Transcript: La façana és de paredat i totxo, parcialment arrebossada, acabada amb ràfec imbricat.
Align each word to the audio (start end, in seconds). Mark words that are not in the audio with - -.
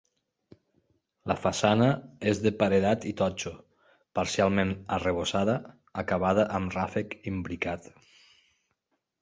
La 1.31 1.35
façana 1.41 1.89
és 2.31 2.41
de 2.45 2.53
paredat 2.63 3.05
i 3.11 3.13
totxo, 3.19 3.53
parcialment 4.21 4.73
arrebossada, 4.97 5.59
acabada 6.05 6.47
amb 6.61 6.79
ràfec 6.79 7.17
imbricat. 7.35 7.93